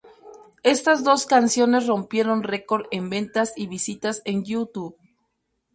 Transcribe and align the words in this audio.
Estas 0.63 1.03
dos 1.03 1.27
canciones 1.27 1.85
rompieron 1.85 2.41
record 2.41 2.87
en 2.89 3.11
ventas 3.11 3.53
y 3.55 3.67
visitas 3.67 4.23
en 4.25 4.43
YouTube. 4.43 4.97